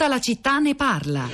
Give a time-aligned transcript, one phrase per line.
[0.00, 1.28] Tutta la città ne parla.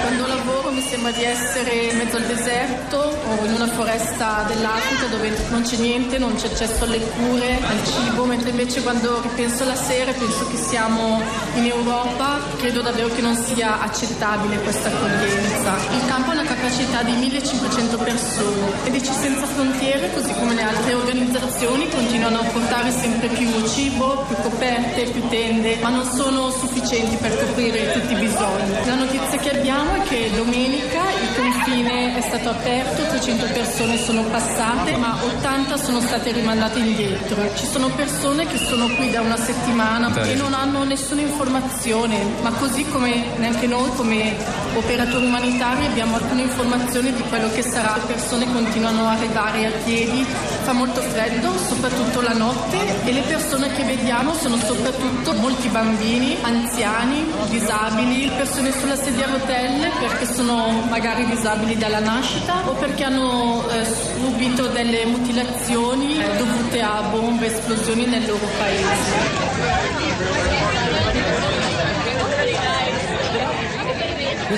[0.00, 5.06] Quando lavoro mi sembra di essere in mezzo al deserto o in una foresta dell'Africa
[5.06, 9.62] dove non c'è niente, non c'è accesso alle cure, al cibo, mentre invece quando ripenso
[9.62, 11.22] alla sera penso che siamo
[11.54, 15.76] in Europa, credo davvero che non sia accettabile questa accoglienza.
[15.92, 18.72] Il campo ha una capacità di 1500 persone.
[18.82, 24.36] Medici Senza Frontiere, così come le altre organizzazioni, continuano a portare sempre più cibo, più
[24.42, 28.84] coperte, più tende, ma non sono sufficienti per coprire tutti i bisogni.
[28.84, 34.22] La notizia che abbiamo è che domenica il confine è stato aperto, 300 persone sono
[34.24, 37.54] passate, ma 80 sono state rimandate indietro.
[37.54, 42.50] Ci sono persone che sono qui da una settimana e non hanno nessuna informazione, ma
[42.50, 44.34] così come neanche noi come
[44.74, 47.94] operatori umanitari abbiamo alcune informazioni di quello che sarà.
[47.94, 50.24] Le persone continuano a arrivare a piedi,
[50.62, 56.36] fa molto freddo, soprattutto la notte e le persone che vediamo sono soprattutto molti bambini,
[56.40, 63.04] anziani, disabili, persone sulla sedia a rotelle perché sono magari disabili dalla nascita o perché
[63.04, 69.91] hanno eh, subito delle mutilazioni dovute a bombe, esplosioni nel loro paese.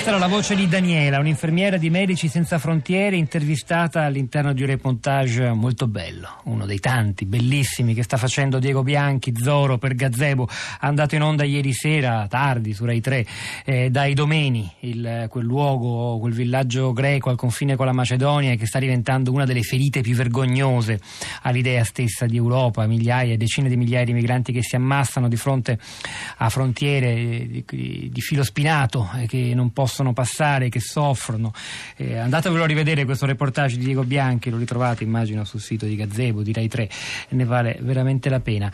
[0.05, 4.69] Questa era la voce di Daniela, un'infermiera di Medici Senza Frontiere intervistata all'interno di un
[4.69, 10.47] reportage molto bello, uno dei tanti bellissimi che sta facendo Diego Bianchi, Zoro per Gazebo,
[10.81, 13.27] andato in onda ieri sera tardi su Rai 3
[13.65, 18.67] eh, dai Domeni, il, quel luogo, quel villaggio greco al confine con la Macedonia che
[18.67, 21.01] sta diventando una delle ferite più vergognose
[21.45, 25.79] all'idea stessa di Europa, migliaia, decine di migliaia di migranti che si ammassano di fronte
[26.37, 31.53] a frontiere di, di, di filo spinato eh, che non possono possono passare, che soffrono.
[31.97, 35.95] Eh, andatevelo a rivedere questo reportage di Diego Bianchi, lo ritrovate immagino sul sito di
[35.95, 36.89] Gazebo, di Rai 3,
[37.29, 38.73] ne vale veramente la pena.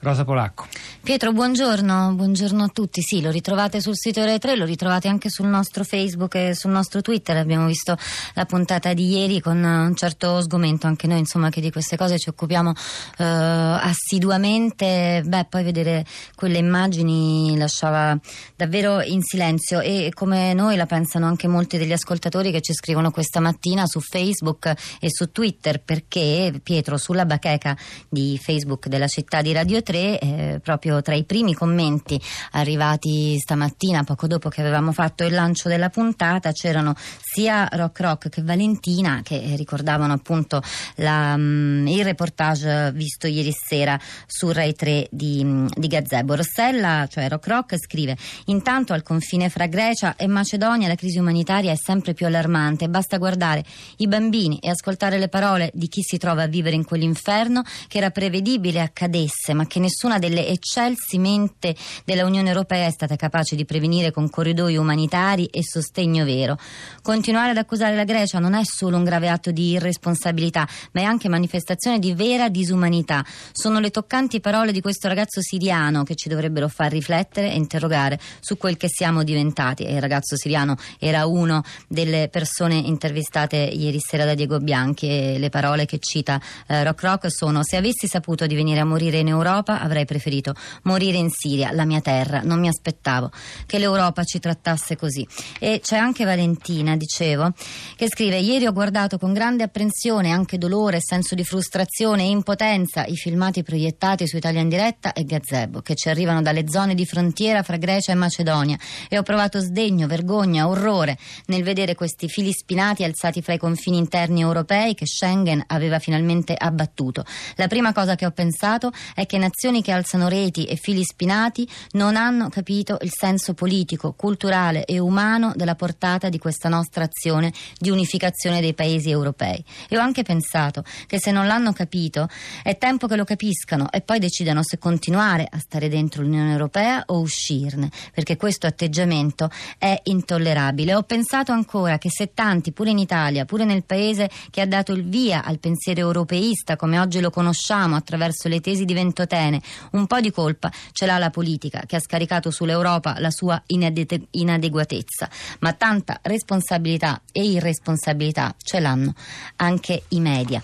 [0.00, 0.66] Rosa Polacco.
[1.02, 3.00] Pietro, buongiorno, buongiorno a tutti.
[3.00, 6.70] Sì, lo ritrovate sul sito Rai 3, lo ritrovate anche sul nostro Facebook e sul
[6.70, 7.36] nostro Twitter.
[7.36, 7.96] Abbiamo visto
[8.34, 12.18] la puntata di ieri con un certo sgomento, anche noi insomma che di queste cose
[12.18, 12.72] ci occupiamo
[13.18, 15.22] eh, assiduamente.
[15.24, 18.18] Beh, poi vedere quelle immagini lasciava
[18.54, 23.10] davvero in silenzio e come noi la pensano anche molti degli ascoltatori che ci scrivono
[23.10, 27.76] questa mattina su Facebook e su Twitter perché Pietro sulla bacheca
[28.08, 32.20] di Facebook della città di Radio 3 eh, proprio tra i primi commenti
[32.52, 38.28] arrivati stamattina, poco dopo che avevamo fatto il lancio della puntata, c'erano sia Rock Rock
[38.28, 40.60] che Valentina che ricordavano appunto
[40.96, 46.34] la, um, il reportage visto ieri sera su Rai 3 di, um, di Gazebo.
[46.34, 51.70] Rossella, cioè Rock Rock, scrive: Intanto al confine fra Grecia e Macedonia la crisi umanitaria
[51.70, 52.88] è sempre più allarmante.
[52.88, 53.64] Basta guardare
[53.98, 57.98] i bambini e ascoltare le parole di chi si trova a vivere in quell'inferno che
[57.98, 61.76] era prevedibile accadesse, ma che che nessuna delle eccelsi mente
[62.06, 66.56] della Unione Europea è stata capace di prevenire con corridoi umanitari e sostegno vero.
[67.02, 71.04] Continuare ad accusare la Grecia non è solo un grave atto di irresponsabilità, ma è
[71.04, 73.22] anche manifestazione di vera disumanità.
[73.52, 78.18] Sono le toccanti parole di questo ragazzo siriano che ci dovrebbero far riflettere e interrogare
[78.40, 79.84] su quel che siamo diventati.
[79.84, 85.38] E il ragazzo siriano era uno delle persone intervistate ieri sera da Diego Bianchi e
[85.38, 89.18] le parole che cita eh, Rock Rock sono se avessi saputo di venire a morire
[89.18, 92.40] in Europa Europa avrei preferito morire in Siria, la mia terra.
[92.42, 93.30] Non mi aspettavo
[93.66, 95.26] che l'Europa ci trattasse così.
[95.58, 97.52] E c'è anche Valentina, dicevo,
[97.96, 103.04] che scrive: Ieri ho guardato con grande apprensione, anche dolore, senso di frustrazione e impotenza
[103.06, 107.04] i filmati proiettati su Italia in diretta e Gazebo, che ci arrivano dalle zone di
[107.04, 108.78] frontiera fra Grecia e Macedonia.
[109.08, 113.96] E ho provato sdegno, vergogna, orrore nel vedere questi fili spinati alzati fra i confini
[113.96, 117.24] interni europei che Schengen aveva finalmente abbattuto.
[117.56, 121.66] La prima cosa che ho pensato è che nazioni che alzano reti e fili spinati
[121.92, 127.50] non hanno capito il senso politico, culturale e umano della portata di questa nostra azione
[127.78, 129.64] di unificazione dei paesi europei.
[129.88, 132.28] E ho anche pensato che se non l'hanno capito
[132.62, 137.04] è tempo che lo capiscano e poi decidano se continuare a stare dentro l'Unione Europea
[137.06, 140.94] o uscirne, perché questo atteggiamento è intollerabile.
[140.94, 144.92] Ho pensato ancora che se tanti, pure in Italia, pure nel paese che ha dato
[144.92, 149.62] il via al pensiero europeista come oggi lo conosciamo attraverso le tesi di Ventotene, Atene.
[149.92, 154.26] Un po' di colpa ce l'ha la politica che ha scaricato sull'Europa la sua inade-
[154.30, 155.28] inadeguatezza,
[155.60, 159.14] ma tanta responsabilità e irresponsabilità ce l'hanno
[159.56, 160.62] anche i media.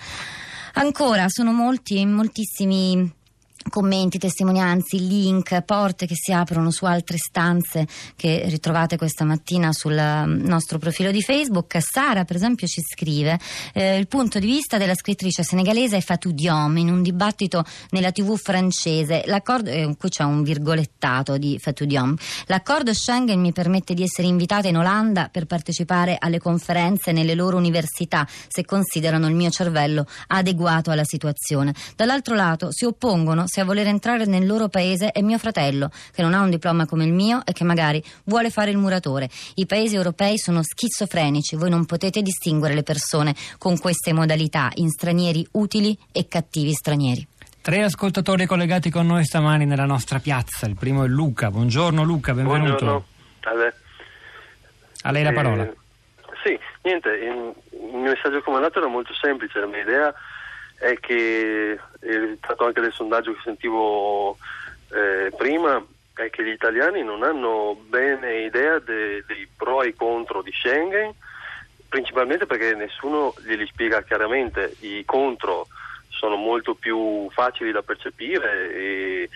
[0.75, 3.21] Ancora sono molti, moltissimi
[3.69, 7.87] commenti, testimonianze, link, porte che si aprono su altre stanze
[8.17, 11.77] che ritrovate questa mattina sul mm, nostro profilo di Facebook.
[11.81, 13.39] Sara, per esempio, ci scrive
[13.73, 18.37] eh, il punto di vista della scrittrice senegalese Fatou Diom in un dibattito nella TV
[18.37, 19.23] francese.
[19.27, 22.17] L'accordo, eh, qui c'è un virgolettato di Fatou Diom.
[22.47, 27.57] L'accordo Schengen mi permette di essere invitata in Olanda per partecipare alle conferenze nelle loro
[27.57, 31.75] università, se considerano il mio cervello adeguato alla situazione.
[31.97, 36.23] Dall'altro lato si oppongono se a voler entrare nel loro paese è mio fratello, che
[36.23, 39.29] non ha un diploma come il mio e che magari vuole fare il muratore.
[39.57, 44.89] I paesi europei sono schizofrenici, voi non potete distinguere le persone con queste modalità in
[44.89, 47.29] stranieri utili e cattivi stranieri.
[47.61, 50.65] Tre ascoltatori collegati con noi stamani nella nostra piazza.
[50.65, 51.51] Il primo è Luca.
[51.51, 53.05] Buongiorno Luca, benvenuto.
[53.43, 53.73] Buongiorno.
[55.03, 55.65] A lei la parola.
[55.65, 55.75] Eh,
[56.43, 57.55] sì, niente, il
[57.93, 60.15] mio messaggio comandato era molto semplice, la mia idea
[60.83, 64.37] è che, il fatto anche del sondaggio che sentivo
[64.91, 65.81] eh, prima,
[66.15, 71.13] è che gli italiani non hanno bene idea de, dei pro e contro di Schengen,
[71.89, 74.75] principalmente perché nessuno glieli spiega chiaramente.
[74.81, 75.69] I contro
[76.09, 79.31] sono molto più facili da percepire e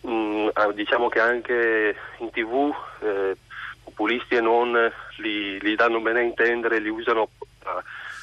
[0.00, 3.36] mh, mm, ah, diciamo che anche in tv eh,
[3.84, 7.28] populisti e non li, li, danno bene a intendere, li usano
[7.62, 7.82] a,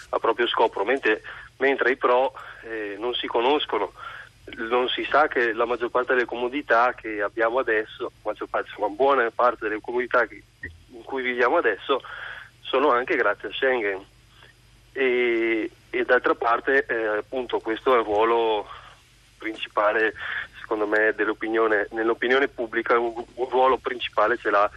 [0.09, 1.21] a proprio scopo, mentre,
[1.57, 2.33] mentre i pro
[2.63, 3.93] eh, non si conoscono.
[4.55, 9.29] Non si sa che la maggior parte delle comodità che abbiamo adesso, parte, insomma, buona
[9.29, 10.41] parte delle comodità che,
[10.91, 12.01] in cui viviamo adesso,
[12.61, 14.05] sono anche grazie a Schengen.
[14.93, 18.67] E, e d'altra parte, eh, appunto, questo è il ruolo
[19.37, 20.13] principale,
[20.61, 21.87] secondo me, dell'opinione.
[21.91, 24.69] Nell'opinione pubblica un, un ruolo principale ce l'ha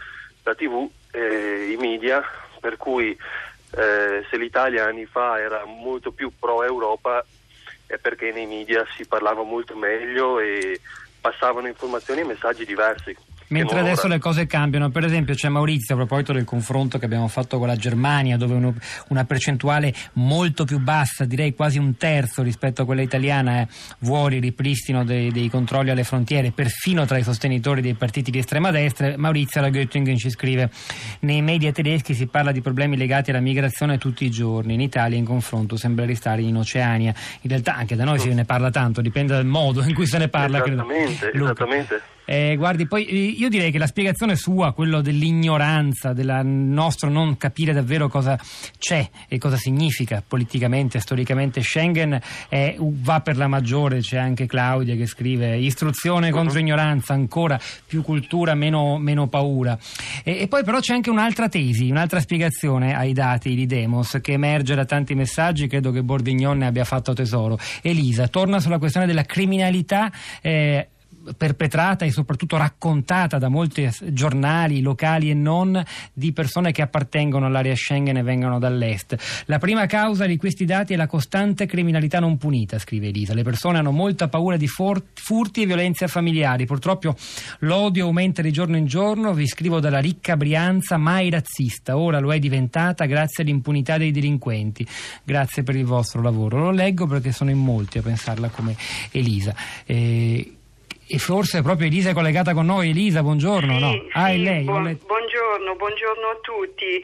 [0.43, 2.25] la TV e i media,
[2.61, 3.17] per cui
[3.73, 7.25] eh, se l'Italia anni fa era molto più pro Europa
[7.87, 10.81] è perché nei media si parlava molto meglio e
[11.21, 13.17] passavano informazioni e messaggi diversi.
[13.51, 17.27] Mentre adesso le cose cambiano, per esempio c'è Maurizio a proposito del confronto che abbiamo
[17.27, 18.75] fatto con la Germania, dove uno,
[19.09, 23.69] una percentuale molto più bassa, direi quasi un terzo rispetto a quella italiana, eh,
[24.01, 28.39] vuole il ripristino dei, dei, controlli alle frontiere, perfino tra i sostenitori dei partiti di
[28.39, 29.15] estrema destra.
[29.17, 30.71] Maurizio alla Göttingen ci scrive:
[31.21, 35.19] Nei media tedeschi si parla di problemi legati alla migrazione tutti i giorni, in Italia
[35.19, 37.13] in confronto sembra ristare in Oceania.
[37.41, 40.19] In realtà anche da noi se ne parla tanto, dipende dal modo in cui se
[40.19, 40.59] ne parla.
[40.59, 41.45] Esattamente, credo.
[41.45, 42.03] esattamente.
[42.31, 47.37] Eh, guardi, poi eh, io direi che la spiegazione sua, quello dell'ignoranza, del nostro non
[47.37, 48.39] capire davvero cosa
[48.79, 53.99] c'è e cosa significa politicamente, storicamente Schengen, eh, va per la maggiore.
[53.99, 56.61] C'è anche Claudia che scrive istruzione contro uh-huh.
[56.61, 59.77] ignoranza, ancora più cultura, meno, meno paura.
[60.23, 64.35] E, e, poi però c'è anche un'altra tesi, un'altra spiegazione ai dati di Demos che
[64.35, 67.59] emerge da tanti messaggi, credo che Bordignon ne abbia fatto tesoro.
[67.83, 70.13] Elisa, torna sulla questione della criminalità.
[70.41, 70.87] Eh,
[71.37, 75.83] perpetrata e soprattutto raccontata da molti giornali locali e non
[76.13, 79.45] di persone che appartengono all'area Schengen e vengono dall'est.
[79.47, 83.35] La prima causa di questi dati è la costante criminalità non punita, scrive Elisa.
[83.35, 86.67] Le persone hanno molta paura di furti e violenze familiari.
[86.67, 87.15] Purtroppo
[87.61, 89.33] l'odio aumenta di giorno in giorno.
[89.33, 91.97] Vi scrivo dalla ricca Brianza, mai razzista.
[91.97, 94.87] Ora lo è diventata grazie all'impunità dei delinquenti.
[95.25, 96.59] Grazie per il vostro lavoro.
[96.59, 98.77] Lo leggo perché sono in molti a pensarla come
[99.11, 99.55] Elisa.
[99.85, 100.55] Eh,
[101.13, 102.91] e forse proprio Elisa è collegata con noi.
[102.91, 103.75] Elisa, buongiorno.
[103.75, 103.89] Sì, no?
[104.13, 104.63] Ah, sì, è lei.
[104.63, 107.03] buon, buongiorno, buongiorno a tutti.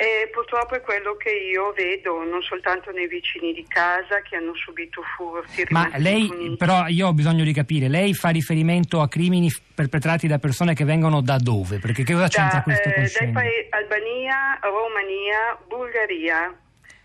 [0.00, 4.54] Eh, purtroppo è quello che io vedo non soltanto nei vicini di casa che hanno
[4.54, 5.66] subito furti.
[5.70, 6.56] Ma lei, puniti.
[6.56, 10.84] però io ho bisogno di capire, lei fa riferimento a crimini perpetrati da persone che
[10.84, 11.80] vengono da dove?
[11.80, 16.56] Perché che cosa c'entra da, questo con eh, pa- Albania, Romania, Bulgaria.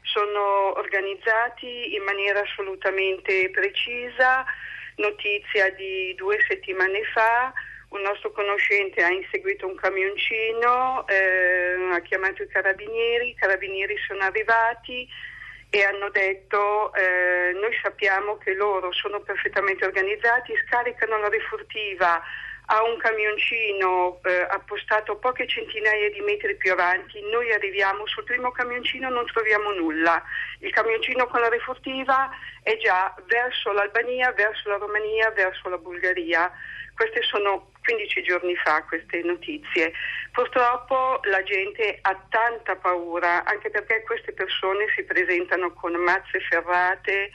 [0.03, 4.45] Sono organizzati in maniera assolutamente precisa
[4.97, 7.53] notizia di due settimane fa,
[7.89, 14.21] un nostro conoscente ha inseguito un camioncino, eh, ha chiamato i carabinieri, i carabinieri sono
[14.23, 15.07] arrivati
[15.69, 22.21] e hanno detto eh, noi sappiamo che loro sono perfettamente organizzati, scaricano la rifurtiva
[22.67, 28.51] a un camioncino eh, appostato poche centinaia di metri più avanti, noi arriviamo sul primo
[28.51, 30.23] camioncino non troviamo nulla,
[30.59, 32.29] il camioncino con la refurtiva
[32.61, 36.51] è già verso l'Albania, verso la Romania, verso la Bulgaria.
[36.95, 39.91] Queste sono 15 giorni fa queste notizie.
[40.31, 47.31] Purtroppo la gente ha tanta paura, anche perché queste persone si presentano con mazze ferrate,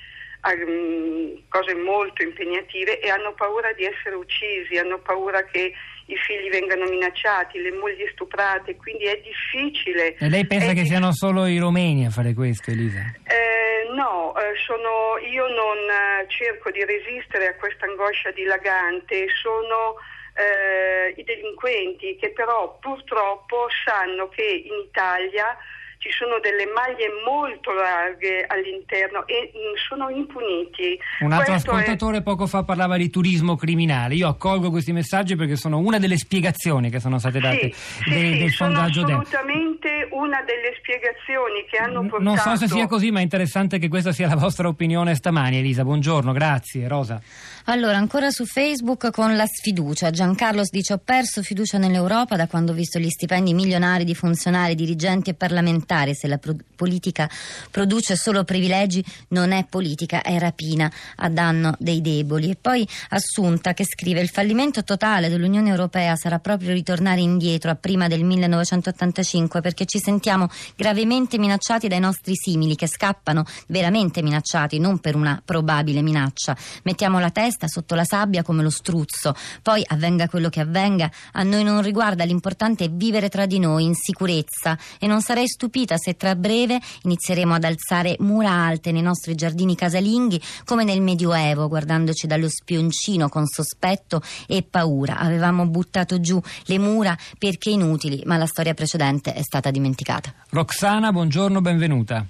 [1.49, 5.73] cose molto impegnative e hanno paura di essere uccisi, hanno paura che
[6.07, 10.14] i figli vengano minacciati, le mogli stuprate, quindi è difficile.
[10.14, 13.00] E lei pensa È che di- siano solo i romeni a fare questo, Elisa?
[13.25, 19.97] Eh, no, eh, sono- io non eh, cerco di resistere a questa angoscia dilagante, sono
[20.38, 25.57] eh, i delinquenti che però purtroppo sanno che in Italia
[25.99, 30.99] ci sono delle maglie molto larghe all'interno e mm, sono impuniti.
[31.21, 34.14] Un altro Questo è- ascoltatore poco fa parlava di turismo criminale.
[34.14, 38.11] Io accolgo questi messaggi perché sono una delle spiegazioni che sono state date Sì, sì,
[38.11, 39.19] de- sì, del sono sondaggio DEM.
[39.21, 43.78] assolutamente una delle spiegazioni che hanno portato Non so se sia così, ma è interessante
[43.78, 45.83] che questa sia la vostra opinione stamani, Elisa.
[45.85, 46.87] Buongiorno, grazie.
[46.87, 47.21] Rosa.
[47.64, 50.11] Allora, ancora su Facebook con la sfiducia.
[50.11, 54.75] Giancarlos dice: Ho perso fiducia nell'Europa da quando ho visto gli stipendi milionari di funzionari,
[54.76, 55.87] dirigenti e parlamentari.
[56.14, 57.28] Se la pro- politica
[57.71, 62.50] produce solo privilegi, non è politica, è rapina a danno dei deboli.
[62.50, 67.75] E poi Assunta che scrive: Il fallimento totale dell'Unione Europea sarà proprio ritornare indietro a
[67.75, 74.78] prima del 1985 perché ci sentiamo gravemente minacciati dai nostri simili che scappano veramente minacciati,
[74.78, 76.57] non per una probabile minaccia.
[76.83, 79.35] Mettiamo la testa sotto la sabbia come lo struzzo.
[79.62, 83.85] Poi avvenga quello che avvenga, a noi non riguarda, l'importante è vivere tra di noi
[83.85, 89.02] in sicurezza e non sarei stupita se tra breve inizieremo ad alzare mura alte nei
[89.02, 95.18] nostri giardini casalinghi come nel Medioevo, guardandoci dallo spioncino con sospetto e paura.
[95.18, 100.35] Avevamo buttato giù le mura perché inutili, ma la storia precedente è stata dimenticata.
[100.50, 102.26] Roxana, buongiorno, benvenuta.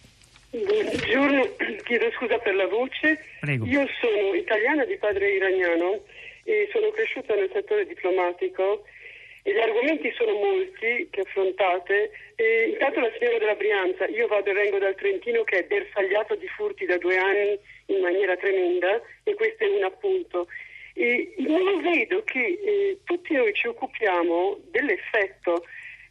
[0.51, 1.43] Buongiorno,
[1.85, 3.19] chiedo scusa per la voce.
[3.41, 3.65] Prego.
[3.65, 6.01] Io sono italiana di padre iraniano
[6.45, 8.85] e sono cresciuta nel settore diplomatico
[9.53, 12.11] gli argomenti sono molti che affrontate.
[12.37, 16.35] E intanto la signora della Brianza, io vado e vengo dal Trentino che è bersagliato
[16.37, 20.47] di furti da due anni in maniera tremenda e questo è un appunto.
[20.95, 25.65] E io vedo che eh, tutti noi ci occupiamo dell'effetto,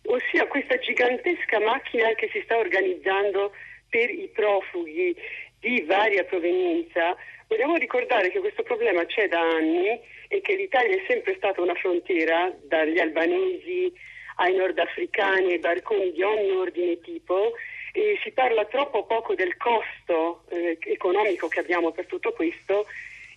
[0.06, 3.52] ossia questa gigantesca macchina che si sta organizzando
[3.90, 5.16] per i profughi
[5.60, 7.16] di varia provenienza.
[7.48, 11.76] Vogliamo ricordare che questo problema c'è da anni e che l'Italia è sempre stata una
[11.76, 13.92] frontiera dagli albanesi
[14.36, 17.54] ai nordafricani, ai barconi di ogni ordine e tipo
[17.94, 22.86] e si parla troppo poco del costo eh, economico che abbiamo per tutto questo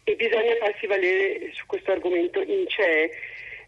[0.05, 3.11] e bisogna farsi valere su questo argomento in CE.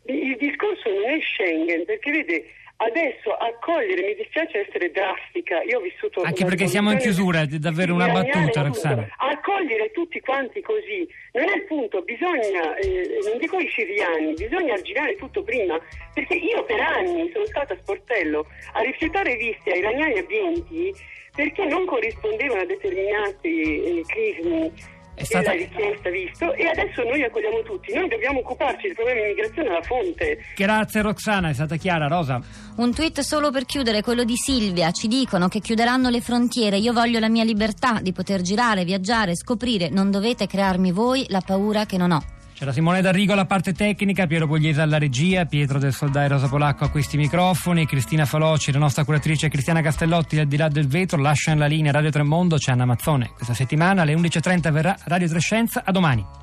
[0.05, 2.45] Il discorso non è Schengen, perché vede,
[2.87, 6.23] adesso accogliere, mi dispiace essere drastica, io ho vissuto...
[6.23, 8.63] Anche perché siamo in chiusura, è davvero una battuta.
[8.63, 9.07] Roxana.
[9.19, 14.75] Accogliere tutti quanti così non è il punto, bisogna, eh, non dico i siriani, bisogna
[14.75, 15.79] arginare tutto prima,
[16.13, 20.93] perché io per anni sono stata a sportello a rifiutare visti a iraniani abbienti
[21.35, 24.71] perché non corrispondevano a determinati eh, crismi
[25.15, 27.93] È stata- della richiesta visto e adesso noi accogliamo tutti.
[27.93, 30.39] Noi dobbiamo occuparci del problema immigrazione alla fonte.
[30.57, 32.07] Grazie Roxana, è stata chiara.
[32.09, 32.41] Rosa.
[32.77, 34.91] Un tweet solo per chiudere, quello di Silvia.
[34.91, 36.79] Ci dicono che chiuderanno le frontiere.
[36.79, 39.91] Io voglio la mia libertà di poter girare, viaggiare, scoprire.
[39.91, 42.23] Non dovete crearmi voi la paura che non ho.
[42.63, 46.85] C'era Simone D'Arrigo alla parte tecnica, Piero Pugliese alla regia, Pietro del Soldai Rosa Polacco
[46.85, 51.21] a questi microfoni, Cristina Faloci, la nostra curatrice Cristiana Castellotti al di là del vetro,
[51.21, 53.33] lascia in la linea Radio Tremondo, c'è Anna Mazzone.
[53.35, 56.41] Questa settimana alle 11.30 verrà Radio Trescenza, a domani.